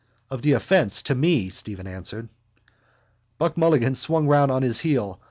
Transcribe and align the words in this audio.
—Of 0.31 0.41
the 0.41 0.53
offence 0.53 1.03
to 1.03 1.13
me, 1.13 1.49
Stephen 1.49 1.85
answered. 1.85 2.27
Buck 3.37 3.55
Mulligan 3.55 3.93
swung 3.93 4.27
round 4.27 4.49
on 4.49 4.63
his 4.63 4.79
heel. 4.79 5.19